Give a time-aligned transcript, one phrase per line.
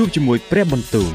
[0.00, 1.12] ជួបជាមួយព្រះបន្ទូល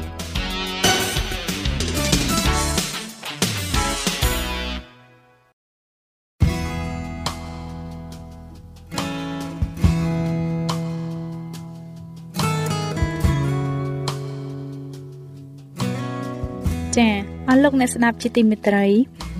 [16.96, 17.08] ចា
[17.48, 18.86] អស់លោកអ្នកស្ដាប់ជាទីមេត្រី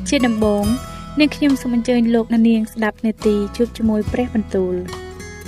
[0.09, 0.65] ជាដំបូង
[1.21, 4.75] នាងខ្ញុំសូមអញ្ជើញលោកអ្នកនាងស្ដាប់នេតិជួបជាមួយព្រះបន្ទូល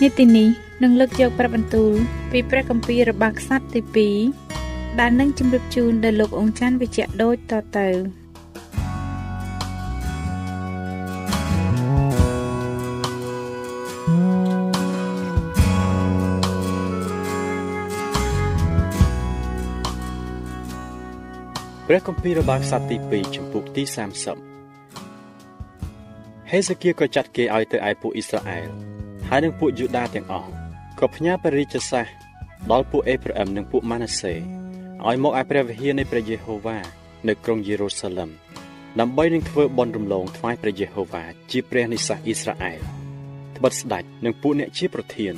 [0.02, 1.92] នេតិនេះ នឹងលើកយកព្រះបន្ទូល
[2.30, 4.10] ពីព្រះគម្ពីររបស់ខ្សត្រទី
[4.54, 7.88] 2ដែលនឹងជម្រាបជូនដល់លោកអង្ចាន់វិជ្ជៈដូចតទៅ
[21.88, 23.82] ព្រះគម្ពីររបស់ខ្សត្រទី2ចំពុកទី
[24.76, 28.68] 30ហេសេគៀក៏ចាត់គេឲ្យទៅឯពួកអ៊ីស្រាអែល
[29.28, 30.55] ហើយនឹងពួកយូដាទាំងអស់
[31.00, 32.06] ក៏ផ្ញើព្រះរាជសារ
[32.70, 36.78] ដល់ពួកអេប្រាអឹមនិងពួកម៉ាណាសេឲ្យមកឯព្រះវិហារនៃព្រះយេហូវ៉ា
[37.28, 38.30] នៅក្រុងយេរូសាឡឹម
[39.00, 42.80] ដើម្បីនឹងធ្វើបន់រំលងថ្វាយព្រះយេហូវ៉ាជាព្រះនៃសាសអ៊ីស្រាអែល
[43.56, 45.34] ត្បិតស្ដេចនិងពួកអ្នកជាប្រធាន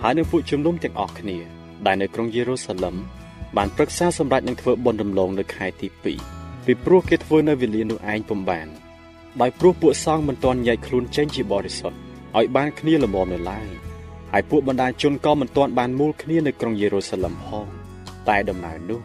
[0.00, 1.38] ហើយនឹងពួកជំនុំទាំងអស់គ្នា
[1.86, 2.96] ដែលនៅក្រុងយេរូសាឡឹម
[3.56, 8.68] បានប្រឹក្សាសម្រាប់នឹងធ្វើបន់រំលងនៅខែទី2ពីព្រោះគេធ្វើនៅវេលានោះឯងពុំបាន
[9.40, 11.98] ដោយព្រោះពួកសង្ឃមិនទាន់ញែកខ្លួនចេញជាបរិសុទ្ធ
[12.36, 13.85] ឲ្យបានគ្នាល្មមនៅឡើយ
[14.38, 17.66] ហើយពួកបណ្ដាជនក៏មិនទាន់បានមូលគ្នានៅក្រុងយេរូសាឡឹមផង
[18.28, 19.00] តែដំណើរនោះ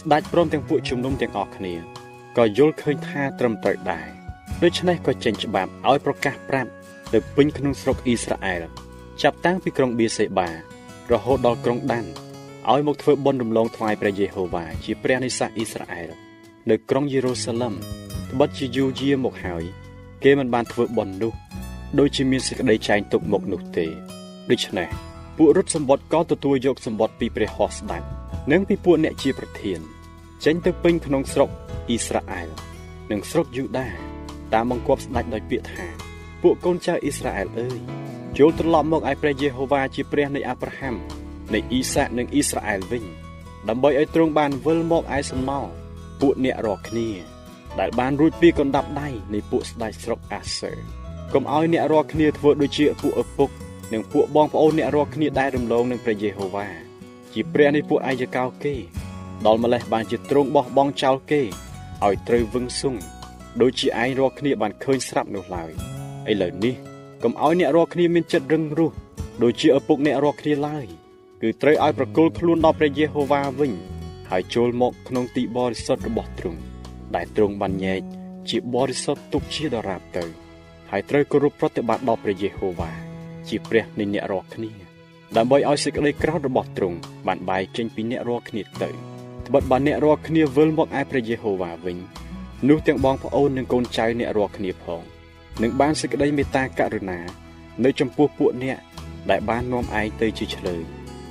[0.00, 1.74] ស្ដេចព្រមទាំងពួកជំនុំទាំងអស់គ្នា
[2.36, 4.06] ក៏យល់ឃើញថាត្រឹមត្រូវដែរ
[4.62, 6.70] ដូច្នេះក៏ចេញច្បាប់ឲ្យប្រកាសប្រាប់
[7.12, 8.62] ទៅពេញក្នុងស្រុកអ៊ីស្រាអែល
[9.22, 10.48] ចាប់តាំងពីក្រុងបៀសេបា
[11.12, 12.04] រហូតដល់ក្រុងដាន
[12.70, 16.10] ឲ្យមកធ្វើបុណ្យរំលងថ្វាយព្រះយេហូវ៉ាជាព្រះនៃសាសអ៊ីស្រាអែល
[16.70, 17.74] នៅក្រុងយេរូសាឡឹម
[18.30, 19.64] ត្បិតជាយូរយារមកហើយ
[20.24, 21.32] គេមិនបានធ្វើបុណ្យនោះ
[21.98, 23.88] ដូចជាមានសេចក្តីចែងទុកមកនោះទេ
[24.52, 24.88] ដូច្នេះ
[25.36, 28.02] ពួករត់សម្បត្តិក៏ទទួលយកសម្បត្តិពីព្រះហស្ថស្ដេច
[28.52, 29.80] និងពីពួកអ្នកជាប្រធាន
[30.44, 31.50] ចេញទៅពេញក្នុងស្រុក
[31.88, 32.48] អ៊ីស្រាអែល
[33.10, 33.88] និងស្រុកយូដា
[34.54, 35.84] តាមបង្គាប់ស្ដេចដោយពាក្យថា
[36.42, 37.78] ពួកកូនចៅអ៊ីស្រាអែលអើយ
[38.38, 40.94] ចូលត្រឡប់មកឯព្រះយេហូវ៉ាជាព្រះនៃអាប់រ៉ាហាំ
[41.54, 43.04] នៃអ៊ីសាកនិងអ៊ីស្រាអែលវិញ
[43.68, 45.70] ដើម្បីឲ្យទ្រង់បានវិលមកឯសំណល់
[46.20, 47.08] ពួកអ្នករាល់គ្នា
[47.80, 50.72] ដែលបានរួចពីកណ្ដាប់ដៃនៃពួកស្ដេចស្រុកអាសឺ
[51.34, 53.50] កុំឲ្យអ្នករាល់គ្នាធ្វើដូចជាពួកឪពុក
[53.92, 56.68] និងពួកបងប្អូនអ្នករាល់គ្នាដែលរំលងនឹងព្រះយេហូវ៉ា
[57.32, 58.74] ជាព្រះនៃពួកអាយកោគេ
[59.46, 61.42] ដល់ម្លេះបានជាទ្រង់បោះបង់ចោលគេ
[62.04, 62.94] ឲ្យត្រូវវឹងស៊ុង
[63.60, 65.70] ដូចជាឯងរាល់គ្នាបានឃើញស្រាប់នោះឡើយ
[66.30, 66.74] ឥឡូវនេះ
[67.22, 68.92] កុំឲ្យអ្នករាល់គ្នាមានចិត្តរឹងរូស
[69.42, 70.86] ដូចជាឪពុកអ្នករាល់គ្នាឡើយ
[71.42, 73.72] គឺត្រូវឲ្យប្រគល់ខ្លួនដល់ព្រះយេហូវ៉ាវិញ
[74.30, 76.60] ហើយចូលមកក្នុងទីបរិសុទ្ធរបស់ទ្រង់
[77.14, 78.02] ដែលទ្រង់បានញែក
[78.50, 80.24] ជាបរិសុទ្ធទុកជាដរាបទៅ
[80.90, 83.01] ហើយត្រូវគោរពប្រតិបត្តិដល់ព្រះយេហូវ៉ា
[83.48, 84.70] ជាព្រះនៃអ្នករាល់គ្នា
[85.36, 88.90] ដើម្បីឲ្យសេចក្តីក្រោធរបស់ទ្រង់បានបែកចេញពីអ្នករាល់គ្នាទៅ
[89.46, 91.96] ត្បិតបើអ្នករាល់គ្នាវិលមកឯព្រះយេហូវ៉ាវិញ
[92.68, 95.02] នោះទាំងបងប្អូននិងកូនចៅអ្នករាល់គ្នាផង
[95.62, 97.20] នឹងបានសេចក្តីមេត្តាករុណា
[97.84, 98.78] នៅចំពោះពួកអ្នក
[99.30, 100.82] ដែលបាននាំឯងទៅជាឆ្លើយ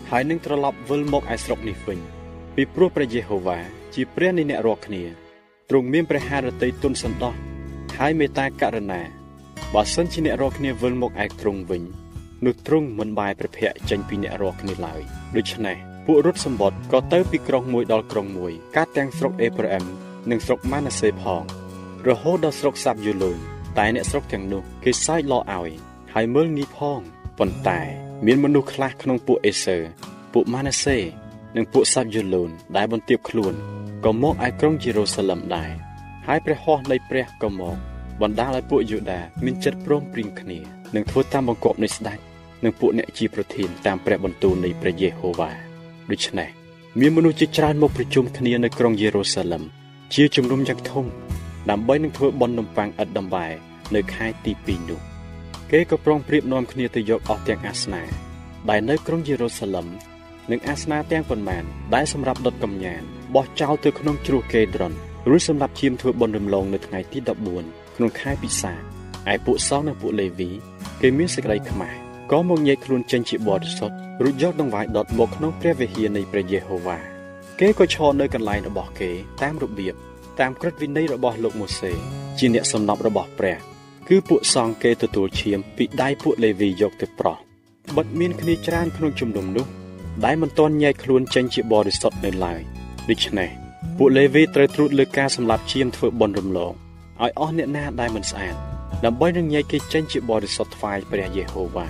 [0.10, 2.00] ហើយនឹងត្រឡប់វិលមកឯស្រុកនេះវិញ
[2.56, 3.60] ពីព្រោះព្រះយេហូវ៉ា
[3.94, 5.04] ជាព្រះនៃអ្នករាល់គ្នា
[5.70, 7.36] ទ្រង់មានព្រះハរតីទុនសន្តោស
[7.98, 9.02] ហើយមេត្តាករុណា
[9.74, 11.84] បើសិនជាអ្នករាល់គ្នាវិលមកឯទ្រង់វិញ
[12.46, 15.02] នោះទ្រង់មិនបែរព្រះភ័ក្រចេញពីអ្នករាល់គ្នាឡើយ
[15.38, 19.86] ដូច្នេះពួករត់សម្បត្តិក៏ទៅពីក្រុងមួយដល់ក្រុងមួយ កាត់ទាំងស្រុកអេប្រាអឹម
[20.30, 21.44] និងស្រុកម៉ាណាសេផង
[22.08, 23.38] រហូតដល់ស្រុកសាប់យូលូន
[23.78, 25.72] តែអ្នកស្រុកទាំងនោះគេសើចឡោឲ្យ
[26.14, 27.00] ហើយមើលងាយផង
[27.38, 27.80] ប៉ុន្តែ
[28.26, 29.78] មានមនុស្សខ្លះក្នុងពួកអេសើ
[30.34, 30.98] ពួកម៉ាណាសេ
[31.56, 33.54] និងពួកសាប់យូលូនដែលបន្ទាបខ្លួន
[34.06, 35.72] ក៏មកឯក្រុងយេរូសាឡឹមដែរ
[36.28, 37.78] ហើយព្រះហស្ថនៃព្រះក៏មក
[38.22, 40.60] បណ្ដាលឲ្យពួកយូដាមានចិត្តព្រមព្រៀងគ្នា
[40.96, 42.20] នឹងធ្វើតាមបង្គាប់នៃស្ដេច
[42.64, 45.52] និងពួកអ្នកជាប្រធានតាមព្រះបន្ទូលនៃព្រះយេហូវ៉ា
[46.12, 46.50] ដូច្នេះ
[47.00, 49.64] មានមនុស្សជាច្រើនមកប្រជុំគ្នានៅក្រុងយេរូសាឡឹម
[50.14, 51.06] ជាជំនុំយ៉ាងធំ
[51.70, 53.48] ដើម្បីនឹងធ្វើបុណ្យនំប៉័ងឥតដំបែ
[53.96, 55.00] នៅខែទី2នោះ
[55.72, 58.04] គេក៏ប្រុងប្រៀបនាំគ្នាទៅយកអស់ទាំងអាសនា
[58.70, 59.88] ដែលនៅក្រុងយេរូសាឡឹម
[60.52, 61.64] និងអាសនាទាំងប៉ុន្មាន
[61.96, 63.02] ដែលសម្រាប់ដុតកំញាន
[63.36, 64.94] បោះចោលទៅក្នុងជ្រោះកេដ្រុន
[65.30, 67.20] រួចសម្រាប់ឈាមធ្វើបុណ្យរំលងនៅថ្ងៃទី
[67.58, 68.74] 14ក្នុងខែពិសា
[69.28, 70.50] ខឯពួកសង្ឃនិងពួកលេវី
[71.02, 76.98] គេមានសេចក្តីខ្មាស់ ក៏មកញែកខ្លួនចេញជាបរិសុទ្ធរួចយកដង្វាយដុតមកក្នុងព្រះវិហារនៃព្រះយេហូវ៉ា
[77.60, 79.12] គេក៏ឈរនៅកន្លែងរបស់គេ
[79.42, 79.96] តាមរបៀប
[80.40, 81.92] តាមក្រឹតវិន័យរបស់លោកម៉ូសេ
[82.38, 83.58] ជាអ្នកសំណប់របស់ព្រះ
[84.08, 87.38] គឺពួកសង្ឃគេទទួលឈាមពីដៃពួកលេវីយកទៅប្រោះ
[87.98, 89.66] បិទមានគ្នាច្រើនក្នុងជំនុំនោះ
[90.26, 92.62] ដែលមិនទាន់ញែកខ្លួនចេញជាបរិសុទ្ធនៅឡើយ
[93.10, 93.50] ដូច្នេះ
[93.98, 96.74] ពួកលេវីត្រូវត្រួតលើការសម្លាប់ឈាមធ្វើបុណ្យរំលង
[97.22, 98.56] ឲ្យអស់អ្នកណាដែលមិនស្អាត
[99.06, 101.88] ដើម្បីនឹងញែកគេចេញជាបរិសុទ្ធថ្វាយព្រះយេហូវ៉ា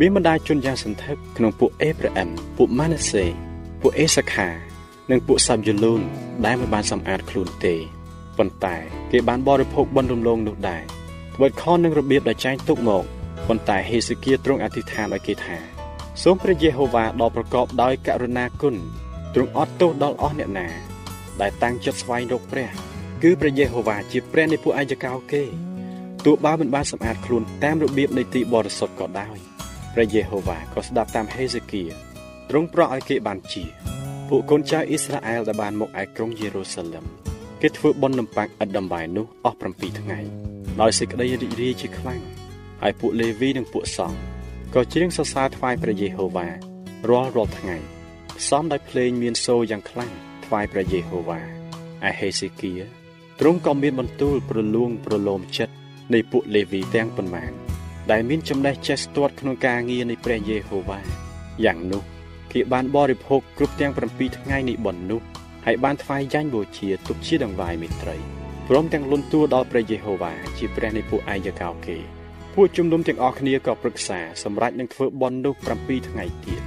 [0.00, 3.24] មានបណ្ដាជនយ៉ាងសន្ធឹកក្នុងពួកអេប្រាអឹមពួកម៉ាណាសេ
[3.80, 4.48] ពួកអេសាខា
[5.10, 6.00] និងពួកសាប់យូលូន
[6.44, 7.74] ដែលមិនបានសម្អាតខ្លួនទេ
[8.38, 8.76] ប៉ុន្តែ
[9.10, 10.82] គេបានបរិភោគបុណ្យរំលងនោះដែរ
[11.34, 13.04] ត្បិតខននឹងរបៀបដែលចែងទុកមក
[13.46, 15.58] ប៉ុន្តែហេសេគៀទ្រង់អធិដ្ឋានឲ្យគេថា
[16.22, 18.76] សូមព្រះយេហូវ៉ាដ៏ប្រកបដោយករុណាគុណ
[19.34, 20.68] ទ្រង់អត់ទោសដល់អស់អ្នកណា
[21.40, 22.70] ដែលតាំងចិត្តស្វែងរកព្រះ
[23.22, 25.42] គឺព្រះយេហូវ៉ាជាព្រះនៃពួកអាយកោគេ
[26.24, 29.38] ទោះបើមិនបានសម្អាតខ្លួនតាមរបៀបនៃទីបរិសុទ្ធក៏ដោយ
[30.00, 31.82] ព្រះយេហូវ៉ាក៏ស្ដាប់តាមហេសេគៀ
[32.50, 33.64] ទ្រង់ប្រោះឲ្យគេបានជា
[34.28, 37.04] ពួកកូនចៅអ៊ីស្រាអែលដែលបានមកឯក្រុងយេរូសាឡឹម
[37.62, 40.18] គេធ្វើបុណ្យនំប៉័ងឥតដំបែនោះអស់7ថ្ងៃ
[40.80, 42.20] ដោយសេចក្តីរីករាយជាខ្លាំង
[42.82, 44.18] ហើយពួកលេវីនិងពួកសង្ឃ
[44.74, 46.48] ក៏ច្រៀងសរសើរថ្វាយព្រះយេហូវ៉ា
[47.10, 47.76] រាល់រាល់ថ្ងៃ
[48.38, 50.12] ផ្សំដោយភ្លេងមានសូរយ៉ាងខ្លាំង
[50.44, 51.40] ថ្វាយព្រះយេហូវ៉ា
[52.08, 52.72] ឯហេសេគៀ
[53.40, 55.74] ទ្រង់ក៏មានបន្ទូលប្រលួងប្រឡោមចិត្ត
[56.12, 57.67] នៃពួកលេវីទាំងប៉ុន្មាន
[58.10, 61.00] ដែលមានចំណេះចេះស្ទាត់ក្នុងការងារនៃព្រះយេហូវ៉ា
[61.64, 62.02] យ៉ាងនោះ
[62.52, 65.20] គេបានបរិភោគគ្រប់ទាំង7ថ្ងៃនៃបុណ្យនោះ
[65.66, 68.16] ហើយបានថ្វាយយ៉ាញ់បូជាទុកជាដង្វាយមេត្រី
[68.68, 71.96] ព្រមទាំងលន់តួដល់ព្រះយេហូវ៉ាជាព្រះនៃពួកអាយកោគេ
[72.54, 76.62] ពួកជំនុំទាំងអស់គ្នាក៏ប្រឹក្សាសម្រាប់នឹងធ្វើបុណ្យនោះ7ថ្ងៃទៀត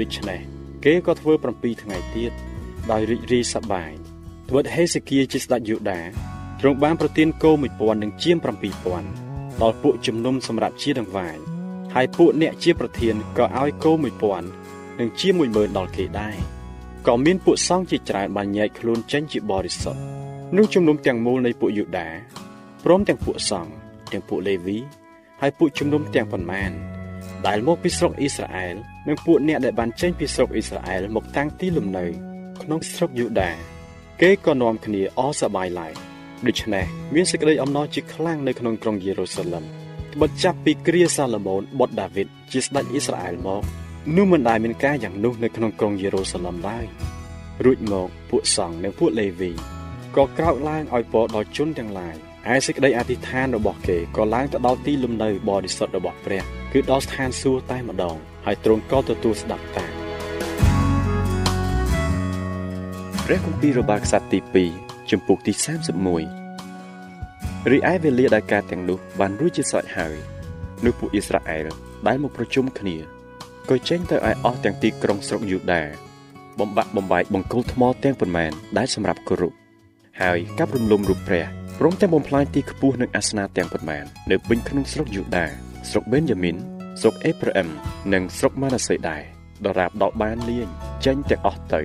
[0.00, 0.40] ដូច្នេះ
[0.84, 2.32] គេក៏ធ្វើ7ថ្ងៃទៀត
[2.90, 3.90] ដោយរីករាយសប្បាយ
[4.48, 6.00] ត្បិតហេសេគៀជាស្ដេចយូដា
[6.60, 9.25] ទ្រង់បានប្រទានគោ1000និងជាម7000
[9.62, 11.36] ដល់ពួកជំនុំសម្រាប់ជាដង្វាយ
[11.94, 13.92] ហើយពួកអ្នកជាប្រធានក៏ឲ្យគោ
[14.46, 16.36] 1000និងជា10000ដល់គេដែរ
[17.06, 20.00] ក៏មានពួកសង្ឃជាច្រើនបានញែកខ្លួនចេញជាបរិសុទ្ធ
[20.56, 22.08] នោះជំនុំទាំងមូលនៃពួកយូដា
[22.84, 23.72] ព្រមទាំងពួកសង្ឃ
[24.12, 24.78] ទាំងពួកលេវី
[25.40, 26.72] ហើយពួកជំនុំទាំងប៉ុន្មាន
[27.46, 28.74] ដែលមកពីស្រុកអ៊ីស្រាអែល
[29.08, 32.04] និងពួកអ្នកដែលបានចេញពីស្រុកអ៊ីស្រាអែលមកតាំងទីលំនៅ
[32.62, 33.50] ក្នុងស្រុកយូដា
[34.20, 35.94] គេក៏នាំគ្នាអសប្បាយឡើង
[36.44, 36.84] ដូច្នេះ
[37.14, 43.62] មានសេចក្តីអំណរជាខ្លាំងនៅក្នុងក្រុងយេរូសាឡឹមត្បិតចាប់ពីគ្រាសាឡូមោនបុត្រដាវីតជាស្ដេចអ៊ីស្រាអែលមក
[44.16, 46.84] នោះមិនដែលមានការយ៉ាងនោះនៅក្នុងក្រុងយេរូសាឡឹមឡើយ
[47.64, 49.50] រួចមកពួកសង្ឃនិងពួកលេវី
[50.16, 52.16] ក៏ក្រោកឡើងឲ្យពរដល់ជនទាំងឡាយ
[52.52, 56.42] ឯសេចក្តីអធិដ្ឋានរបស់គេក៏ឡើងទៅដល់ទីលំនៅបរិសុទ្ធរបស់ព្រះ
[56.72, 58.16] គឺដល់ស្ថានសួគ៌តែម្ដង
[58.46, 59.92] ហើយទ្រង់ក៏ទទួលស្ដាប់តាម
[63.24, 64.40] ព្រះគម្ពីររបស់ខ្សត្រទី
[64.80, 65.52] 2 ជំពូកទី
[66.56, 70.16] 31រីឯវេលាដែលការទាំងនោះបានរួចជាស្រេចហើយ
[70.84, 71.66] នោះពួកអ៊ីស្រាអែល
[72.06, 72.96] ដែលមកប្រជុំគ្នា
[73.70, 75.82] ក៏ចេញទៅឲ្យអស់ទាំងទីក្រុងស្រុកយូដា
[76.60, 79.52] បំបាក់បំបែកបង្គោលថ្មទាំងប៉ុន្មានដែលសម្រាប់គោរព
[80.20, 81.44] ហើយកាប់រំលំរូបព្រះ
[81.78, 85.46] ព្រមទាំងបំផ្លាញទីខ្ពស់និងអាសនៈទាំងប៉ុន្មាននៅពេញក្នុងស្រុកយូដា
[85.90, 86.56] ស្រុកបេនយ៉ាមីន
[87.00, 87.68] ស្រុកអេប្រាអឹម
[88.12, 89.22] និងស្រុកម៉ាណាសេដែរ
[89.66, 90.68] ដរាបដល់បានលាង
[91.04, 91.80] ចេញទាំងអស់ទៅ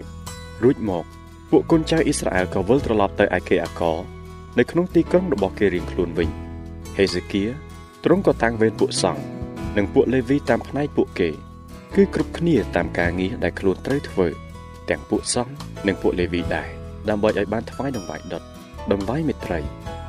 [0.63, 1.06] រួចមក
[1.51, 3.81] ពួកកូនចៅអ៊ីស្រាអែលក៏វិលត្រឡប់ទៅឯគេអាក
[4.60, 6.29] នៅក្នុងទីក្រុងរបស់គេរៀងខ្លួនវិញ
[6.98, 7.43] ហេសេគៀ
[8.03, 9.24] ទ្រង់ក៏តាំងវេនពួកសង្ឃ
[9.77, 11.29] និងពួកលេវីតាមផ្នែកពួកគេ
[11.96, 14.27] គឺគ្រប់គ្នាតាមការងារដែលខ្លួនត្រូវធ្វើ
[14.89, 15.53] ទាំងពួកសង្ឃ
[15.88, 16.70] និងពួកលេវីដែរ
[17.10, 18.43] ដើម្បីឲ្យបានថ្វាយដង្វាយដុត
[18.91, 19.60] ដង្វាយមេត្រី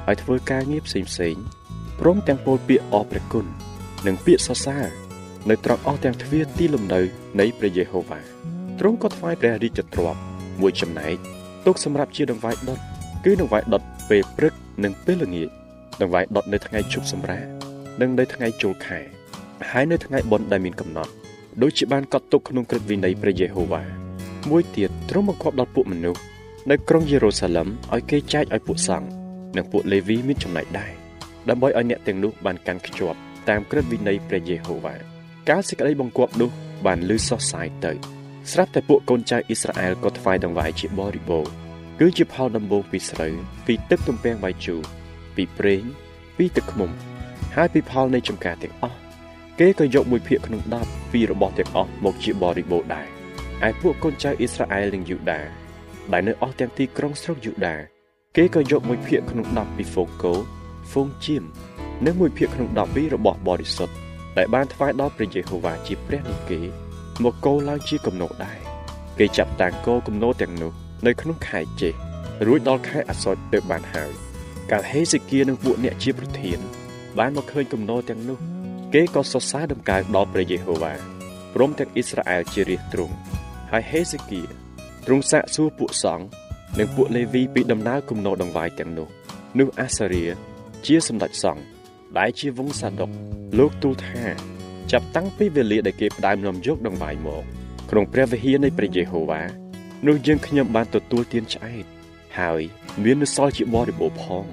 [0.09, 1.37] ឲ្យធ្វើការងារផ្សេងផ្សេង
[2.01, 3.47] ព្រមទាំងពោលពាក្យអរព្រះគុណ
[4.07, 4.87] និងពាក្យសរសើរ
[5.51, 7.01] នៅត្រង់អស់ទាំងទ្វារទីលំនៅ
[7.41, 8.21] នៃព្រះយេហូវ៉ា
[8.79, 11.17] ទ្រង់ក៏ថ្វាយព្រះរាជទ្រព្យ មួយចំណែក
[11.67, 12.79] ទុកសម្រាប់ជាដង្វាយដុត
[13.25, 14.53] គឺដង្វាយដុតពេលព្រឹក
[14.85, 15.49] និងពេលល្ងាច
[16.01, 17.47] ដង្វាយដុតនៅថ្ងៃជប់សម្រាក
[18.01, 18.99] និងនៅថ្ងៃចូលខែ
[19.71, 21.13] ហើយនៅថ្ងៃបុណ្យដែលមានកំណត់
[21.63, 23.83] ដូចជាបានកត់ទុកក្នុងក្រឹតវិន័យព្រះយេហូវ៉ា
[24.51, 26.21] មួយទៀតទ្រង់បង្គាប់ដល់ពួកមនុស្ស
[26.71, 29.09] នៅក្រុងយេរូសាឡឹមឲ្យគេចែកឲ្យពួកសង្ឃ
[29.57, 30.93] និងពួកលេវីមានចំណែកដែរ
[31.49, 33.19] ដើម្បីឲ្យអ្នកទាំងនោះបានកាន់ខ្ជាប់
[33.49, 34.95] តាមក្រឹតវិន័យព្រះយេហូវ៉ា
[35.51, 36.51] ការសេចក្តីបង្គាប់នោះ
[36.87, 37.93] បានលឺសោះសាយទៅ
[38.51, 41.47] ស្រាប់តែពួកកូនចៅអ៊ីស្រាអែលក៏ថ្វាយដង្វាយជាបរិបូរ
[42.01, 43.35] គឺជាផលដំបូងពីស្រូវ
[43.67, 44.81] ពីទឹកទំពាំងបាយជូរ
[45.37, 45.83] ពីប្រេង
[46.37, 46.91] ពីទឹកឃ្មុំ
[47.55, 48.99] ហើយពីផលនៃចំការទាំងអស់
[49.59, 53.07] គេក៏យកមួយភាគក្នុង10ពីរបស់ទាំងអស់មកជាបរិបូរដែរ
[53.67, 55.41] ឯពួកកូនចៅអ៊ីស្រាអែលនិងយូដា
[56.13, 57.77] ដែលនៅអស់ទាំងទីក្រុងស្រុកយូដា
[58.37, 60.33] គេក៏យកមួយភាគក្នុង10ពីហ្វូកូ
[60.91, 61.45] ហ្វូងជៀម
[62.07, 63.95] និងមួយភាគក្នុង10ពីរបស់បរិសុទ្ធ
[64.37, 66.61] ដែលបានថ្វាយដល់ព្រះយេហូវ៉ាជាព្រះនៃគេ
[67.23, 68.59] មកកោឡើងជាគំនោដែរ
[69.19, 70.73] គេចាប់តាំងកោគំនោទាំងនោះ
[71.07, 71.95] នៅក្នុងខែចេះ
[72.47, 74.13] រួចដល់ខែអាសត់ទៅបានហើយ
[74.71, 76.59] កាលហេសេគៀនិងពួកអ្នកជាប្រធាន
[77.19, 78.39] បានមកឃើញគំនោទាំងនោះ
[78.95, 80.95] គេក៏សរសើរដំកើងដល់ព្រះយេហូវ៉ា
[81.55, 83.15] ព្រមទាំងអ៊ីស្រាអែលជារាជទ្រង់
[83.71, 84.43] ហើយហេសេគៀ
[85.07, 86.27] ទ្រង់សាកសួរពួកសង្ឃ
[86.79, 89.09] និងពួកលេវីពីដំណើរគំនោដង្វាយទាំងនោះ
[89.59, 90.25] នោះអាសារៀ
[90.87, 91.63] ជាសម្ដេចសង្ឃ
[92.19, 93.11] ដែលជាវង្សសាដុក
[93.59, 94.25] លោកទូលថា
[94.91, 97.43] ចាប់តាំងពីវេលាដែលគេផ្ដើមនាំយកដង្វាយមក
[97.91, 99.43] ក្នុងព្រះវិហារនៃព្រះយេហូវ៉ា
[100.07, 101.85] នោះយើងខ្ញុំបានទទួលទានឆ្អែត
[102.39, 102.63] ហើយ
[103.03, 104.45] មាននូវសល់ជាបរិបូរផង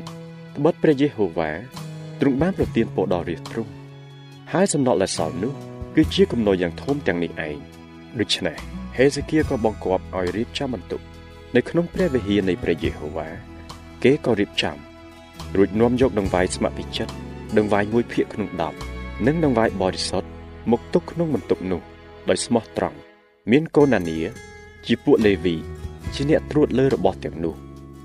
[0.55, 1.51] ត្បិតព្រះយេហូវ៉ា
[2.19, 3.71] ទ្រង់បានប្រទានពរដល់រាជទ្រង់
[4.53, 5.53] ហើយសំណក់ដែលសល់នោះ
[5.95, 7.57] គឺជាគំនោយ៉ាងធំទាំងនេះឯង
[8.19, 8.57] ដូច្នេះ
[8.97, 11.01] ហេសេគៀក៏បង្គាប់ឲ្យរៀបចំបន្ទុក
[11.55, 13.29] នៅក្នុងព្រះវិហារនៃព្រះយេហូវ៉ា
[14.03, 14.77] គេក៏រៀបចំ
[15.55, 17.13] រួចនាំយកដង្វាយស្ម័គ្រពីចិត្ត
[17.57, 20.29] ដង្វាយមួយភាគក្នុង10 និងដង្វាយបរិសុទ្ធ
[20.71, 21.81] មកទុកក្នុងបន្ទុកនោះ
[22.29, 22.97] ដោយស្មោះត្រង់
[23.51, 24.17] មានកូណានី
[24.85, 25.55] ជាពួកលេវី
[26.13, 27.55] ជាអ្នកត្រួតលើរបស់ទាំងនោះ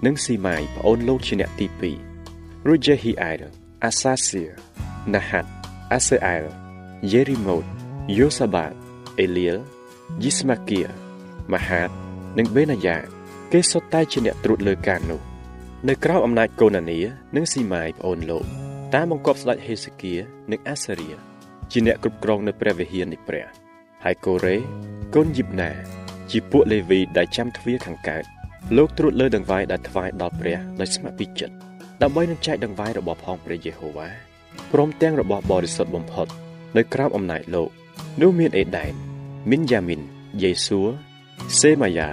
[0.05, 1.67] និងស៊ីម៉ាយប្អូនលោកជាអ្នកទី
[2.17, 3.43] 2រួចយេហ៊ីអែល
[3.85, 4.43] អាសាសៀ
[5.15, 5.51] ណាហាត់
[5.93, 6.45] អាសេអែល
[7.13, 7.65] យេរីម៉ូត
[8.19, 8.73] យូសាបាត
[9.19, 9.57] អេលៀល
[10.23, 10.81] យីស្មាគៀ
[11.53, 11.91] មហាត
[12.39, 12.97] និងបេណាយ៉ា
[13.53, 15.21] គេសុទ្ធតែជាអ្នកត្រួតលើការនោះ
[15.89, 16.99] នៅក្រៅអំណាចកូណានី
[17.35, 18.64] និងស៊ីម៉ាយប្អូនលោក
[18.95, 20.15] តាមបង្គាប់ស្ដេចហេសេគៀ
[20.51, 21.11] និងអាសារៀ
[21.73, 23.47] ជាអ្នកគ្រប់គ្រងនៅព្រះវិហារនៃព្រះ
[24.05, 24.57] ហើយកូរ៉េ
[25.15, 25.71] កូនយីបណា
[26.31, 28.25] ជាពួកលេវីដែលចាំទ្វារខាងកើត
[28.77, 31.55] លោកត្រួតលើដង្វាយដែលថ្វាយដល់ព្រះដោយស្ម័គ្រពីចិត្ត
[32.03, 34.09] ដើម្បីនឹងចែកដង្វាយរបស់ផងព្រះយេហូវ៉ា
[34.73, 36.27] ព្រមទាំងរបស់បរិសុទ្ធបំផុត
[36.77, 37.69] នៅក្រោមអំណាចលោក
[38.23, 38.93] នោះមានអេដែន
[39.51, 40.01] មីនយ៉ាមីន
[40.43, 40.81] យេស៊ូ
[41.61, 42.09] សេម៉ាយ៉ា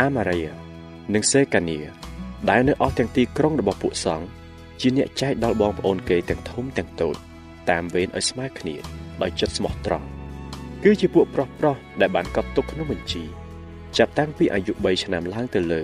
[0.00, 0.40] អាម៉ារី
[1.14, 1.78] និងសេកានី
[2.50, 4.26] ដែលនៅអស់ទាំងទីក្រុងរបស់ពួកសង្ឃ
[4.80, 7.16] ជាអ្នកចែកដល់បងប្អូនគេទាំងធំទាំងតូច
[7.70, 8.74] តាមវេនឲ្យស្មើគ្នា
[9.22, 10.06] ដោយចិត្តស្មោះត្រង់
[10.84, 13.24] គឺជាពួកប្រុសប្រុសដែលបានកត់ទុកក្នុងបញ្ជី
[13.98, 15.82] ចាប់តាំងពីអាយុ3ឆ្នាំឡើងទៅលើ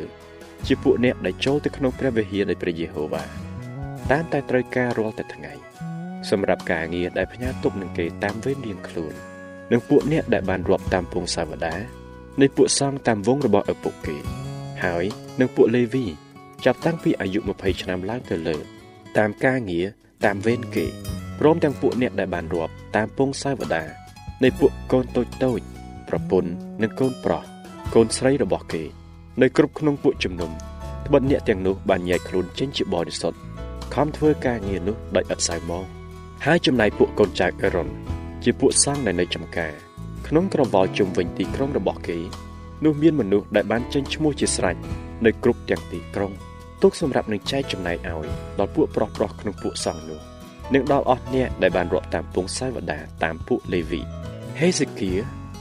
[0.67, 3.25] ជាពួកអ្នកដែលចូលទៅក្នុងព្រះវិហារនៃព្រះយេហូវ៉ា
[4.11, 5.53] តាមតែត្រូវការរាល់តែថ្ងៃ
[6.31, 9.15] សម្រាប់ការងារដែលផ្ញើទុកនឹងគេតាមវេនរៀងខ្លួន
[9.73, 11.75] និងពួកអ្នកដែលបានរាប់តាមពងសាវតា
[12.41, 14.17] នៃពួកសង្ឃតាមវងរបស់ឪពុកគេ
[14.85, 15.05] ហើយ
[15.41, 16.07] និងពួកលេវី
[16.65, 18.57] ចាប់តាំងពីអាយុ20ឆ្នាំឡើងទៅលើ
[19.19, 19.87] តាមការងារ
[20.25, 20.87] តាមវេនគេ
[21.39, 23.83] ព្រមទាំងពួកអ្នកដែលបានរាប់តាមពងសាវតា
[24.43, 25.61] នៃពួកកូនតូចតូច
[26.09, 26.51] ប្រពន្ធ
[26.83, 27.43] និងកូនប្រុស
[27.95, 28.83] កូនស្រីរបស់គេ
[29.43, 30.51] នៅគ្រប់ក្នុងពួកជំនុំ
[31.07, 33.39] ត្បិតអ្នកទាំងនោះបានញែកខ្លួនចេញជាបរិសុទ្ធ
[33.95, 35.85] ខំធ្វើការងារនោះដោយឥតសៅមក
[36.45, 37.89] ហើយចំណែកពួកកូនចៅអេរ៉ុន
[38.45, 39.73] ជាពួកសង្ឃដែលនៅចំការ
[40.27, 42.19] ក្នុងក្រវល់ជុំវិញទីក្រុងរបស់គេ
[42.85, 44.77] នោះមានមនុស្សដែលបានចេញឈ្មោះជាស្រេច
[45.25, 46.33] នៅគ្រប់ទាំងទីក្រុង
[46.83, 48.27] ទុកសម្រាប់នឹងចែកចំណែកឲ្យ
[48.59, 50.21] ដល់ពួកប្រុសប្រុសក្នុងពួកសង្ឃនោះ
[50.75, 54.01] និងដល់អស់អ្នកដែលបានរាប់តាមពងសាវតាតាមពួកលេវី
[54.61, 55.13] ហេសេគៀ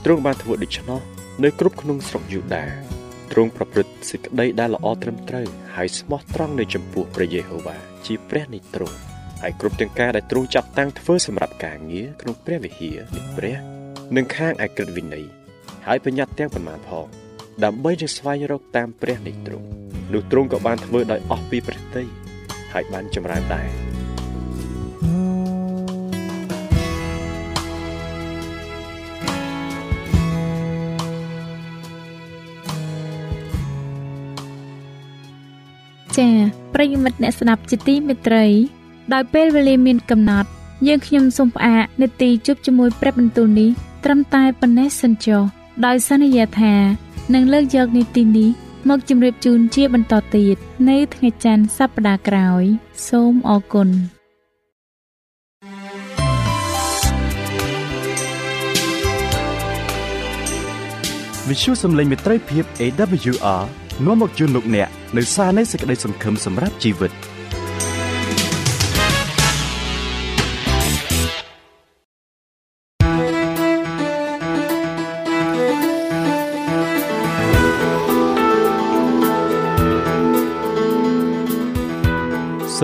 [0.04, 1.00] ទ្រង់បានធ្វើដូច្នោះ
[1.44, 2.64] នៅគ្រប់ក្នុងស្រុកយូដា
[3.32, 7.76] ទ្រង់ប្រព្រឹត្តសេចក្តីដែលល្អត្រឹមត្រូវហើយស្មោះត្រង់នៅចំពោះព្រះយេហូវ៉ា
[8.06, 8.96] ជាព្រះនៃទ្រង់
[9.42, 13.56] ហើយគ្រប់ទាំងការដែលទ្រង់ចាប់តាំងធ្វើសម្រាប់ការងារក្នុងព្រះវិហារនៃព្រះ
[14.16, 15.26] និងខាងឯក្រឹតវិន័យ
[15.86, 17.06] ហើយបញ្ញត្តិទាំងប៉ុន្មានផង
[17.64, 19.81] ដើម្បីនឹងស្វែងរកតាមព្រះនៃទ្រង់
[20.12, 22.02] នោះទ្រង់ក៏បានធ្វើដោយអស់ពីព្រះតី
[22.72, 23.68] ហើយបានចម្រើនដែរ
[36.18, 36.34] ចា៎
[36.74, 38.46] ប្រិយមិត្តអ្នកស្ដាប់ជាទីមេត្រី
[39.12, 40.48] ដោយពេលវេលាមានកំណត់
[40.86, 43.70] យើងខ្ញុំសូមផ្អាកនាទីជប់ជាមួយព្រឹបបន្ទូលនេះ
[44.04, 45.42] ត្រឹមតែប៉ុណ្ណេះសិនចុះ
[45.86, 46.74] ដោយសន្យាថា
[47.34, 48.50] នឹងលើកយកនាទីនេះ
[48.88, 50.56] មកជម្រាបជូនជាបន្តទៀត
[50.88, 52.64] នៅថ្ងៃច័ន្ទសប្តាហ៍ក្រោយ
[53.08, 53.88] សូមអរគុណ
[61.48, 63.62] វិទ្យុសំឡេងមេត្រីភាព AWR
[64.06, 67.12] នាំមកជូនលោកអ្នកនៅសារនៃសេចក្តីសង្ឃឹមសម្រាប់ជីវិត។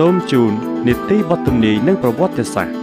[0.03, 0.53] សូមជូន
[0.87, 2.78] នីតិវត្តនីនិងប្រវត្តិសាស្ត្រ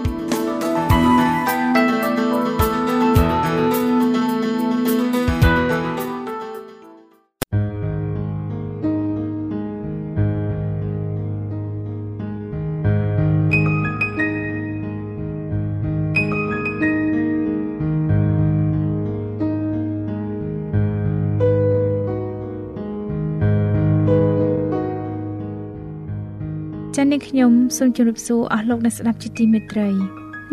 [27.78, 29.88] សូមជម្រាបសួរអស់លោកអ្នកស្ដាប់ជាទីមេត្រី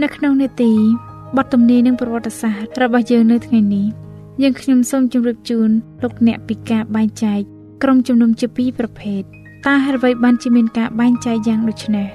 [0.01, 0.71] នៅក្នុងនេតិ
[1.37, 3.85] បទទំនាយនិងប្រវត្តិសាស្ត្ររបស់យើងនៅថ្ងៃនេះ
[4.41, 5.69] យើងខ្ញុំសូមជម្រាបជូន
[6.03, 7.39] លោកអ្នកពីការបែងចែក
[7.83, 9.21] ក្រុមជំនុំជាពីរប្រភេទ
[9.67, 12.07] តើហេតុអ្វីបានជាមានការបែងចែកយ៉ាងដូចនេះ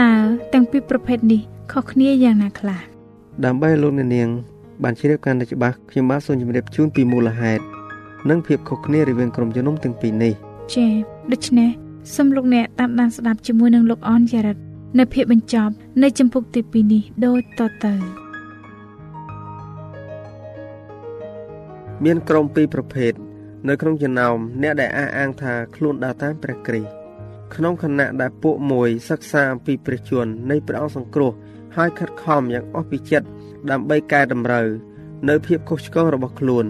[0.00, 0.12] តើ
[0.52, 1.40] ទាំងពីរប្រភេទនេះ
[1.72, 2.80] ខុសគ្នាយ៉ាងណាខ្លះ
[3.44, 4.28] ដើម្បីលោកអ្នកនាង
[4.82, 7.62] បានជ្រាបកាន់តែច្បាស់ខ្ញុំបាទសូមជម្រាបជូនពីមូលហេតុ
[8.30, 10.32] និងភាពខុសគ្នារវាងក្រុមជំនុំទាំងពីរនេះ
[10.74, 10.92] ចា៎
[11.32, 11.70] ដូច្នេះ
[12.14, 14.56] សូមលោកអ្នកតាមដានស្ដាប់ជាមួយនឹងលោកអនយ៉ារិត
[14.98, 17.94] នៅភាពបញ្ចប់នៃចម្ពោះទី2នេះដូចតទៅ
[22.04, 23.12] មានក្រុមពីរប្រភេទ
[23.68, 26.90] នៅក្នុងចំណោមអ្នកដែលអះអាងថាខ្លួនដើរតាមព្រះគ្រីស្ទ
[27.54, 31.32] ក្នុងខណៈដែលពួកមួយសិក្សាអំពីព្រះជន្មនៃព្រះអង្គសង្គ្រោះ
[31.76, 33.26] ហើយខិតខំយ៉ាងអស់ពីចិត្ត
[33.70, 34.66] ដើម្បីកែតម្រូវ
[35.28, 36.64] នៅភាពខុសឆ្គងរបស់ខ្លួន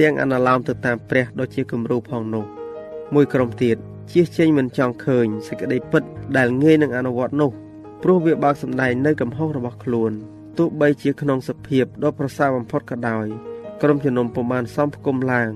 [0.00, 2.44] ទាំងអនុលោមទៅតាមព្រះដូចជាគំរូផងនោះ
[3.14, 3.78] មួយក្រុមទៀត
[4.12, 6.02] ជៀសចេញមិនចង់ឃើញសេចក្តីពិត
[6.36, 7.50] ដែលងាយនឹងអនុវត្តនោះ
[8.02, 10.12] ព្រោះវាបើកសម្ដែងនៅកំហុសរបស់ខ្លួន
[10.58, 13.26] ទោះបីជាក្នុងសភាពដ៏ប្រសើរបំផុតក៏ដោយ
[13.82, 15.50] ក្រុមជំនុំពុំបានសំផ្គុំឡើង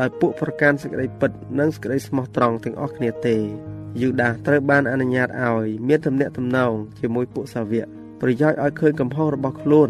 [0.00, 3.36] ដោយពួកប្រកាន់សេចក្តីពិតនិងសេចក្តីស្មោះត្រង់ទាំងអស់គ្នាទេ
[4.00, 7.86] យូដាសត្រូវបានអនុញ្ញាតឲ្យមានទំនាក់ទំនងជាមួយពួកសាវក
[8.20, 9.88] ប្រយោជន៍ឲ្យឃើញកំហុសរបស់ខ្លួន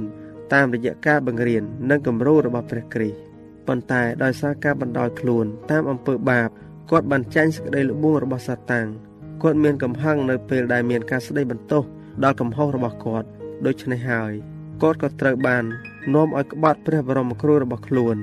[0.55, 3.19] តាមរយៈការបង្រៀននិងគំរូរបស់ព្រះគ្រីស្ទ
[3.67, 6.49] ប៉ុន្តែដោយសារការបណ្ដោយខ្លួនតាមអំពើបាប
[6.91, 8.87] គាត់បានចាញ់សេចក្តីល្បួងរបស់សាតាំង
[9.43, 11.83] គាត់មានកំហឹងនៅពេលដែលមានការស្ដីបន្ទោស
[12.25, 13.29] ដល់កំហុសរបស់គាត់
[13.67, 14.33] ដូច្នេះហើយ
[14.83, 15.65] គាត់ក៏ត្រូវបាន
[16.15, 18.17] នាំឲ្យក្បត់ព្រះបរមគ្រូរបស់ខ្លួន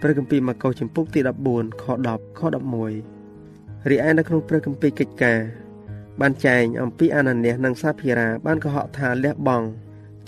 [0.00, 1.20] ព្រះគម្ពីរម៉ាកុសចំពុកទី
[1.52, 2.40] 14ខ10ខ
[3.14, 5.38] 11រីឯនៅក្នុងព្រះគម្ពីរកិច្ចការ
[6.20, 9.66] បានចែងអំពីអាណានីសនិងសាភីរាបានកុហកថាលះបង់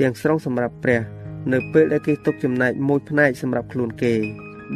[0.01, 1.03] ទាំងស្រុងសម្រាប់ព្រះ
[1.53, 4.15] នៅពេលដែលគេទុកចំណែកមួយផ្នែកសម្រាប់ខ្លួនគេ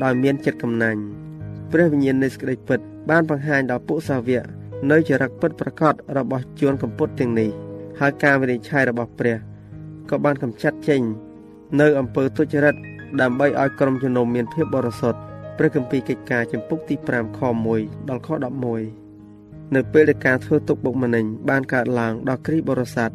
[0.02, 1.21] ដោយមានចិត្តកំណាញ់
[1.72, 2.80] ព្រះវិញ្ញាណនៃសេចក្តីពិត
[3.10, 4.44] បានបង្ហាញដល់ពួកសាវក
[4.90, 7.50] នៅចរិតពិតប្រកបរបស់ជួនកម្ពុតទាំងនេះ
[8.00, 9.36] ហើយការវិនិច្ឆ័យរបស់ព្រះ
[10.10, 11.02] ក៏បានកម្ចាត់ចេញ
[11.80, 12.74] នៅអំពើទុច្ចរិត
[13.20, 15.18] ដើម្បីឲ្យក្រុមជំនុំមានភាពបរិសុទ្ធ
[15.58, 17.40] ព្រះគម្ពីរកិច្ចការចំពុកទី5ខ
[17.74, 18.28] 1ដល់ខ
[19.00, 23.10] 11នៅពេលដែលការធ្វើទុកបុកម្នេញបានកើតឡើងដល់គ្រីស្ទបរិស័ទ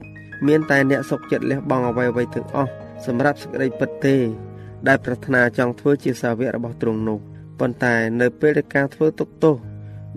[0.47, 2.71] មានតែអ្នកសុខចិត្តលះបង់អ្វីៗទាំងអស់
[3.05, 4.15] សម្រាប់សេចក្តីពិតទេ
[4.87, 7.19] ដែលប្រាថ្នាចង់ធ្វើជាសាវករបស់ទ្រង់នោះ
[7.59, 9.55] ប៉ុន្តែនៅពេលដែលការធ្វើទុកទោស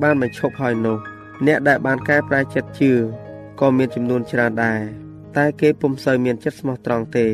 [0.02, 0.98] បានបញ្ឈប់ហើយនោះ
[1.46, 2.92] អ្នកដែលបានកែប្រែចិត្តជឿ
[3.60, 4.80] ក៏មានចំនួនច្រើនដែរ
[5.36, 7.26] តែគេពុំសូវមានចិត្តស្មោះត្រង់ទេ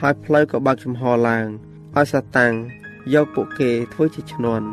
[0.00, 1.46] ហើយផ្លូវក៏បើកចំហឡើង
[1.96, 2.52] ឲ្យសាតាំង
[3.14, 4.68] យកពួកគេធ្វើជាឈ្នន់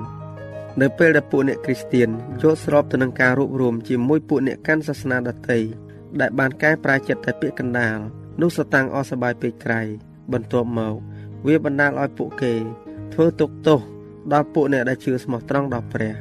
[0.82, 2.10] នៅពេលដែលពួកអ្នកគ្រីស្ទៀន
[2.42, 5.60] យកស្របទៅនឹងការរួបរวมជាមួយពួកអ្នកកាន់សាសនាដទៃ
[6.20, 7.98] ដែលបានកែប្រែចិត្តតែពាក្យកណ្ដាល
[8.42, 9.82] នោះសាតាំងអស់សបាយពេកក្រៃ
[10.34, 10.96] បន្ទាប់មក
[11.48, 12.54] វាបណ្ដាលឲ្យពួកគេ
[13.14, 13.80] ធ្វើទុកទោស
[14.34, 16.14] ដល់ពួកអ្នកដែលជឿស្មោះត្រង់ដល់ព្រះ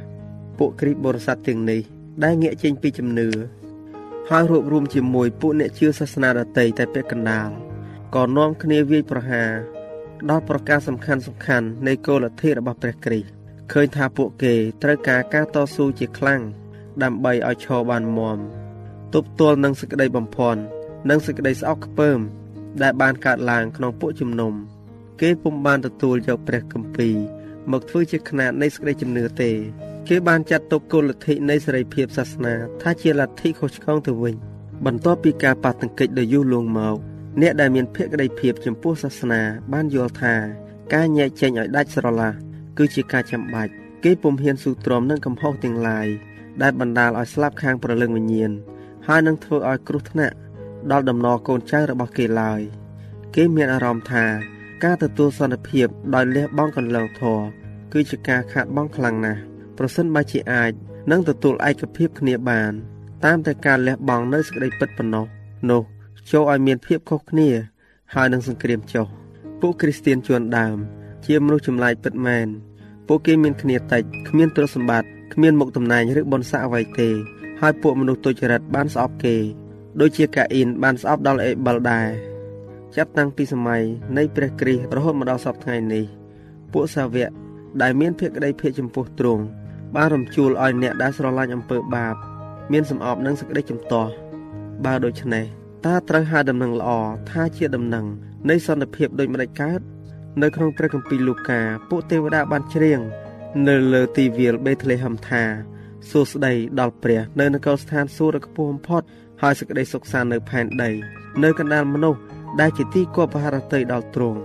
[0.57, 1.81] ពួកគ្រីស្ទបរិស័ទទាំងនេះ
[2.23, 3.29] ដែលងាកចេញពីជំនឿ
[4.29, 7.49] ហើយរួបរวมជាមួយពួកអ្នកជឿសាសនាដទៃតែពាក់កណ្ដាល
[8.15, 9.51] ក៏នាំគ្នាវាយប្រហារ
[10.29, 13.29] ដល់ប្រការសំខាន់សំខាន់នៃគោលលទ្ធិរបស់ព្រះគ្រីស្ទ
[13.71, 16.41] ឃើញថាពួកគេត្រូវការការតស៊ូជាខ្លាំង
[17.03, 18.37] ដើម្បីឲ្យឈរបានមាំ
[19.13, 20.61] ទប់ទល់នឹងសេចក្តីបំភ័ន្ត
[21.09, 22.19] និងសេចក្តីស្អប់ខ្ពើម
[22.81, 24.53] ដែលបានកើតឡើងក្នុងពួកជំនុំ
[25.21, 27.15] គេពុំបានទទួលយកព្រះគម្ពីរ
[27.71, 29.51] មកធ្វើជាຂ្នាតនៃសេចក្តីជំនឿទេ
[30.07, 34.35] គេបានចាត់ទុកគោលលទ្ធិនៃសេរីភាពសាសនាថាជាលទ្ធិខុសឆ្គងទៅវិញ
[34.85, 36.97] បន្ទាប់ពីការប៉ះទង្គិចដ៏យូរលង់មក
[37.41, 39.41] អ្នកដែលមានភក្តីភាពចំពោះសាសនា
[39.73, 40.35] បានយល់ថា
[40.93, 42.31] ការញែកចែងឲ្យដាច់ស្រឡះ
[42.77, 43.71] គឺជាការចាំបាច់
[44.03, 46.07] គេពុំហ៊ានស៊ូទ្រាំនឹងកំហុសទាំងឡាយ
[46.61, 48.51] ដែលបណ្ដាលឲ្យស្លាប់ខាងប្រលឹងវិញ្ញាណ
[49.07, 50.35] ហើយនឹងធ្វើឲ្យគ្រោះថ្នាក់
[50.91, 52.61] ដល់ដំណរកូនចៅរបស់គេឡើយ
[53.35, 54.25] គេមានអារម្មណ៍ថា
[54.83, 57.58] ការទទួលសន្តិភាពដោយលះបង់កន្លងធម៌
[57.93, 59.39] គឺជាការខាតបង់ខ្លាំងណាស់
[59.77, 60.71] ប្រសិនបើជាអាច
[61.11, 62.71] នឹងទទួលឯកភាពគ្នាបាន
[63.25, 65.25] តាមតែការលះបង់នៅសេចក្តីពិតប៉ុណ្ណោះ
[65.69, 65.83] នោះ
[66.31, 67.49] ចូលឲ្យមានភាពខុសគ្នា
[68.13, 69.07] ហើយនឹងសង្គ្រាមចុះ
[69.61, 70.77] ពួកគ្រីស្ទៀនជួនដើម
[71.25, 72.47] ជាមនុស្សចម្លែកពិតមែន
[73.07, 77.09] ពួកគេមានគ្នាតិចគ្មានទ្រព្យសម្បត្តិគ្មានមុខតំណែងឬបុណ្យស័ក្តិអ្វីទេ
[77.61, 79.35] ហើយពួកមនុស្សទុច្ចរិតបានស្អប់គេ
[79.99, 82.07] ដូចជាកាអ៊ីនបានស្អប់ដល់អេបលដែរ
[82.95, 83.81] ចាប់តាំងពីសម័យ
[84.17, 86.05] នៃព្រះគ្រីស្ទរហូតមកដល់សពថ្ងៃនេះ
[86.71, 87.29] ពួកសាវក
[87.81, 89.43] ដែលមានភក្តីភាពចំពោះទ្រង់
[89.95, 92.15] បានរំជួលឲ្យអ្នកដែលស្រឡាញ់អំពើបាប
[92.71, 94.11] មានសម្អប់នឹងសេចក្តីជំទាស់
[94.85, 95.45] បើដូច្នេះ
[95.85, 96.91] តើត្រូវហៅដំណឹងល្អ
[97.31, 98.05] ថាជាដំណឹង
[98.49, 99.79] នៃសន្តិភាពដូចម្តេចកើត
[100.41, 102.99] នៅក្នុងព្រះគម្ពីរលូកាពួកទេវតាបានច្រៀង
[103.67, 105.43] នៅលើទីវាលបេតលេហឹមថា
[106.09, 109.01] សួស្តីដល់ព្រះនៅនគរស្ថានសួគ៌ខ្ពស់បំផុត
[109.41, 110.91] ហើយសេចក្តីសុខសាន្តនៅផែនដី
[111.43, 112.19] នៅកណ្ដាលមនុស្ស
[112.59, 114.39] ដែលជាទីគប់បហារតីដល់ទ្រង់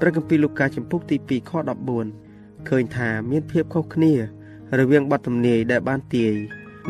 [0.00, 1.52] ព្រះគម្ពីរលូកាចំពុកទី2ខ
[1.92, 2.25] 14
[2.68, 4.12] ឃើញថាមានភាពខុសគ្នា
[4.78, 6.34] រវាងបទទំនាយដែលបានទាយ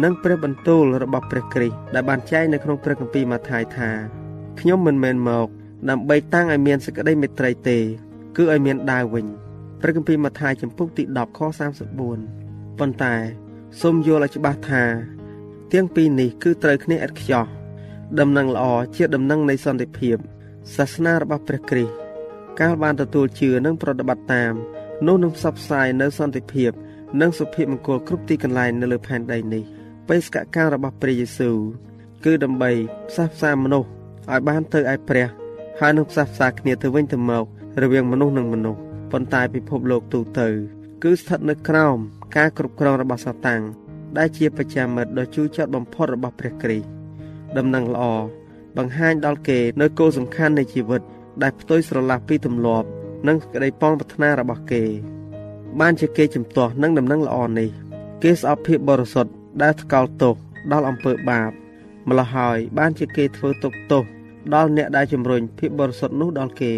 [0.02, 3.90] និងព្រះបន្ទូលរបស់ព្រះគ្រីស្ទដែលបានចែងនៅក្នុងព្រះគម្ពីរម៉ាថាយថា
[4.60, 5.48] ខ្ញុំមិនមែនមក
[5.90, 7.78] ដើម្បីតាំងឲ្យមានសេចក្តីមេត្រីទេ
[8.36, 9.26] គឺឲ្យមានដាវវិញ
[9.80, 11.40] ព្រះគម្ពីរម៉ាថាយចំពុកទី10ខ
[12.08, 13.14] 34ប៉ុន្តែ
[13.80, 14.84] សូមយល់ឲ្យច្បាស់ថា
[15.72, 17.46] ទាំងពីរនេះគឺត្រូវគ្នាឥតខ្ចោះ
[18.20, 18.64] ដំណឹងល្អ
[18.96, 20.16] ជាដំណឹងនៃសន្តិភាព
[20.76, 21.94] សាសនារបស់ព្រះគ្រីស្ទ
[22.60, 24.54] កាលបានទទួលជឿនិងប្រតិបត្តិតាម
[25.06, 26.70] នោះនឹងផ្សព្វផ្សាយនៅសន្តិភាព
[27.20, 29.62] និងសុភមង្គលគ្រប់ទីកន្លែងនៅលើផែនដីនេះ
[30.08, 31.56] បេសកកម្មរបស់ព្រះយេស៊ូវ
[32.24, 32.70] គឺដើម្បី
[33.08, 33.88] ផ្សះផ្សាមនុស្ស
[34.32, 35.26] ឲ្យបានទៅឯព្រះ
[35.80, 37.44] ហើយនឹងផ្សះផ្សាគ្នាទៅវិញទៅមក
[37.82, 38.80] រវាងមនុស្សនិងមនុស្ស
[39.12, 40.48] ប៉ុន្តែពិភពលោកទូទៅ
[41.02, 41.98] គឺស្ថិតនៅក្រោម
[42.36, 43.62] ការគ្រប់គ្រងរបស់សាតាំង
[44.18, 46.86] ដែលជាប្រចាំមិត្តដ៏ជូរចត់បំផុតរបស់ព្រះគ្រីស្ទ
[47.58, 48.04] ដំណឹងល្អ
[48.76, 51.02] បង្ហាញដល់គេនៅគោលសំខាន់នៃជីវិត
[51.42, 52.88] ដែលផ្ទុយស្រឡះពីទម្លាប់
[53.26, 54.82] និងក្តីប៉ងប្រាថ្នារបស់គេ
[55.80, 57.70] បានជាគេជំទាស់នឹងដំណឹងល្អនេះ
[58.22, 60.34] គេស្អប់ភាពបរិសុទ្ធដែលថ្កោលទោស
[60.72, 61.50] ដល់អំពើបាប
[62.08, 64.04] ម្ល៉េះហើយ បានជាគេធ្វើទុកទោស
[64.54, 66.72] ដល់អ្នកដែលជំរុញភាពបរិសុទ្ធនោះដល់គេ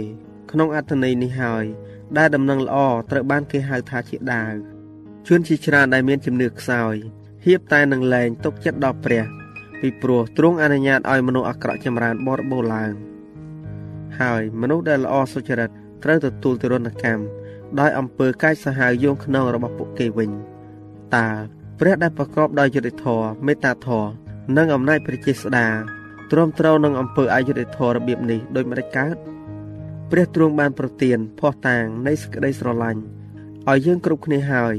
[0.50, 1.64] ក្នុងអត្ថន័យនេះហើយ
[2.16, 2.76] ដែលដំណឹងល្អ
[3.11, 4.54] ត្រូវបានគេហៅថាជាដាវ
[5.26, 6.94] ជួនជាច្រើនដែលមានជំនឿខ្សោយ
[7.46, 9.24] ហៀបតែនឹងលែងទុកចិត្តដល់ព្រះ
[9.80, 12.92] ពីព្រោះទ្រង់អនុញ្ញាតឲ្យមនុស្សអាក្រក់ចម្រើនបរិបូរឡើង
[14.20, 15.70] ហើយមនុស្សដែលល្អសុចរិត
[16.04, 17.22] ត្រូវទទួលទរណកម្ម
[17.80, 20.30] ដោយអំពើកាយសាហាវយងខ្នងរបស់ពួកគេវិញ
[21.16, 21.28] តើ
[21.78, 24.11] ព្រះដែលប្រកបដោយយុត្តិធម៌មេត្តាធម៌
[24.56, 25.66] និងអំណាចព្រះចេស្តា
[26.30, 29.16] ទ្រាំទ្រនឹងអំពើអយុត្តិធម៌របៀបនេះដោយមិនដាច់កើត
[30.11, 33.00] ព្រះទ្រង់បានប្រទានភ័ស្តុតាងនៃសេចក្តីស្រឡាញ់
[33.68, 34.74] ឲ្យយើងគ្រប់គ្នាហើយ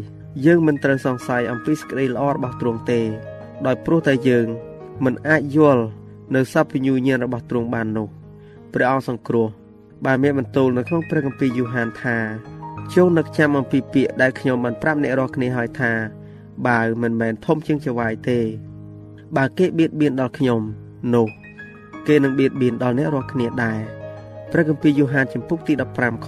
[0.45, 3.01] យើងមិនត្រូវសង្ស័យអំពីសេចក្តីល្អរបស់ទ្រង់ទេ
[3.65, 4.47] ដោយព្រោះតែយើង
[5.05, 5.83] មិនអាចយល់
[6.35, 8.07] នៅសព្វញ្ញូញាណរបស់ទ្រង់បាននោះ
[8.73, 9.47] ព្រះអង្គសង្គ្រោះ
[10.05, 12.17] បានមានបន្ទូលនៅក្នុងព្រះគម្ពីរយូហានថា
[12.93, 15.91] ចូលនឹកចាំអំពីពាក្យដែលខ្ញុំបានប្រាប់អ្នករាល់គ្នាហើយថា
[16.67, 18.39] បើមិនមែនធំជាងចវាយទេ
[19.37, 20.61] បើគេបៀតបៀនដល់ខ្ញុំ
[21.15, 21.27] នោះ
[22.07, 23.79] គេនឹងបៀតបៀនដល់អ្នករាល់គ្នាដែរ
[24.51, 26.27] ព្រះគម្ពីរយូហានចំពុកទី15ខ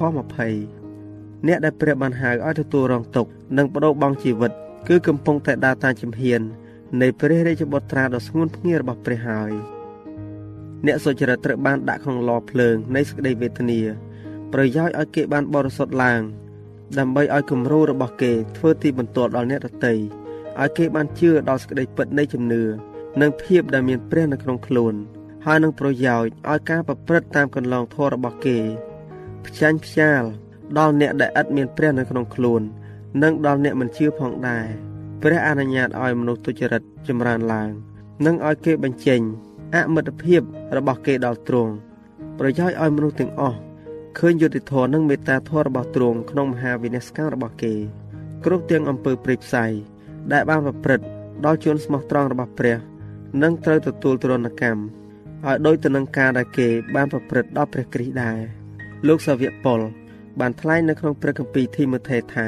[0.73, 4.51] 20អ្នកដែលព្រះបានហៅឲ្យទទួលរងទុក្ខនិងបដូរបង់ជីវិត
[4.87, 6.41] គឺកំពុងតែដើរតាមជំហាន
[7.01, 9.51] នៃព្រះរាជបុត្រាដ៏ស្ងួនភ្ងារបស់ព្រះហើយ
[10.85, 13.79] អ្នកសុចរិតត្រូវបានដាក់ក្នុងឡភ្លើងនៃសេចក្តីវេទនា
[14.53, 16.21] ប្រយោជន៍ឲ្យគេបានបរិសុទ្ធឡើង
[16.99, 19.93] ដើម្បីឲ្យគំរូរបស់គេធ្វើទីបន្ទាល់ដល់អ្នកដទៃ
[20.59, 22.63] ឲ្យគេបានជឿដល់សេចក្តីពិតនៃជំនឿ
[23.21, 24.93] និងភាពដែលមានព្រះនៅក្នុងខ្លួន
[25.45, 28.57] ហើយនឹងប្រយោជន៍ឲ្យការប្រព្រឹត្តតាមកន្លងធម៌របស់គេ
[29.45, 30.21] ផ្ចាញ់ផ្ចាល
[30.77, 32.61] ដល់អ្នកដែលឥតមានព្រះនៅក្នុងខ្លួន
[33.23, 34.65] និងដល់អ្នកមិនជឿផងដែរ
[35.21, 37.69] ព្រះអនុញ្ញាតឲ្យមនុស្សទុច្ចរិតចម្រើនឡើង
[38.25, 39.21] និងឲ្យគេបញ្ចេញ
[39.75, 40.41] អមិត្តភាព
[40.77, 41.73] របស់គេដល់ទ្រង់
[42.39, 43.57] ប្រយោជន៍ឲ្យមនុស្សទាំងអស់
[44.17, 47.73] ឃើញយុត្តិធម៌និងមេត្តាធម៌របស់ទ្រង់ក្នុងមហាវិន័យកម្មរបស់គេ
[48.45, 49.65] គ្រប់ទាំងអំពើព្រៃផ្សៃ
[50.31, 51.05] ដែលបានប្រព្រឹត្ត
[51.45, 52.77] ដល់ជនស្មោះត្រង់របស់ព្រះ
[53.43, 54.81] នឹងត្រូវទទួលទរណកម្ម
[55.45, 58.37] ឲ្យដូចទៅនឹងការដែលគេបានប្រព្រឹត្តដល់ព្រះគ្រីស្ទដែរ
[59.07, 59.79] លោកសាវកប៉ុល
[60.39, 62.47] បានថ្លែងនៅក្នុងព្រះគម្ពីរធីម៉ូថេថា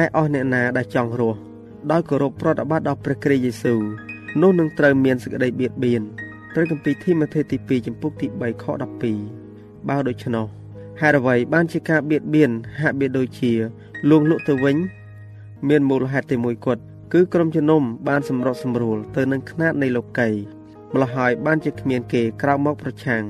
[0.00, 1.38] ឯអស់អ្នកណាដែលចង់រស់
[1.90, 3.80] ដោយគោរពប្រតិបត្តិដល់ព្រះគ្រីស្ទយេស៊ូវ
[4.40, 6.02] នោះនឹងត្រូវមានសេចក្តីបៀតបៀន
[6.52, 8.64] ព្រះគម្ពីរធីម៉ូថេទី2ចំពុកទី3ខ
[9.26, 10.46] 12បើដូច្នោះ
[11.00, 13.52] ហេតុអ្វីបានជាការបៀតបៀនហាក់បីដូចជា
[14.08, 14.76] លួងលក់ទៅវិញ
[15.68, 20.28] មានមូលហេតុតែមួយគត់គឺក្រុមជំនុំបានសម្រុកសម្រួលទៅនឹងຂ្នាតនៃលោកី
[20.92, 23.22] ម្ល៉េះហើយបានជាគ្មានគេក្រោកមកប្រឆាំង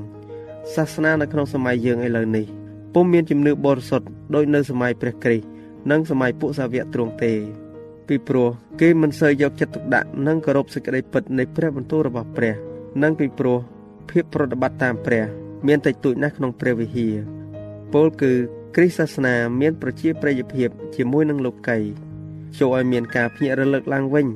[0.73, 2.45] សាសនានៅក្នុងសម័យយើងឥឡូវនេះ
[2.93, 5.45] ពុំមានជំនឿបរិសុទ្ធដូចនៅសម័យព្រះគ្រីស្ទ
[5.91, 7.33] និងសម័យពួកសាវកទ្រង់ទេ
[8.09, 8.49] ពីព្រោះ
[8.81, 12.53] គេមិនសូវយកចិត្តទុកដាក់និងគោរពសេចក្តីពិតនៃព្រះបន្ទូលរបស់ព្រះ
[13.03, 13.57] និងពីព្រោះ
[14.09, 15.23] ភាពប្រតិបត្តិតាមព្រះ
[15.67, 17.15] មានតិចតួចណាស់ក្នុងព្រះវិហារ
[17.93, 18.31] ពលគឺ
[18.75, 21.77] គ្រិស្តសាសនាមានប្រជាប្រិយភាពជាមួយនឹងលោកី
[22.59, 24.27] ចូលឲ្យមានការភ្ញាក់រលឹកឡើងវិញ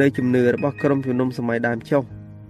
[0.00, 2.02] នៅជំនឿរបស់ក្រុមជំនុំសម័យដើមចុះ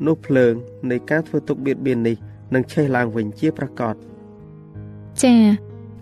[0.07, 0.55] នោះភ្លើង
[0.91, 2.17] នៃការធ្វើទុកបៀតបៀននេះ
[2.55, 3.95] នឹងឆេះឡើងវិញជាប្រកប
[5.23, 5.45] ចា៎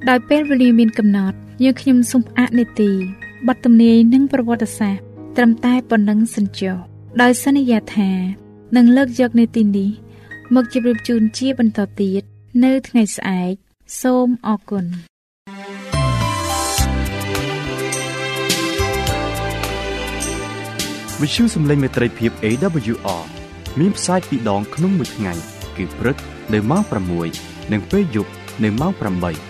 [0.09, 2.91] ដោយពេលវេលាមានកំណត់យើងខ្ញុំសូមផ្អាកនេតិ
[3.49, 5.05] បទទំនាយនិងប្រវត្តិសាស្ត្រ
[5.37, 6.77] ត្រឹមតែប៉ុណ្ណឹងសិនចុះ
[7.23, 8.11] ដោយសន្យាថា
[8.77, 9.91] នឹងលើកយកនេតិនេះ
[10.55, 12.23] មកជម្រាបជូនជាបន្តទៀត
[12.65, 13.53] នៅថ្ងៃស្អែក
[14.03, 14.85] សូមអរគុណ
[21.21, 23.25] វិទ្យុសំឡេងមេត្រីភាព AWR
[23.81, 25.33] មានផ្សាយពីរដងក្នុងមួយថ្ងៃ
[25.77, 26.17] គឺព្រឹក
[26.53, 26.83] នៅម៉ោង
[27.27, 28.31] 6និងពេលយប់
[28.65, 29.50] នៅម៉ោង8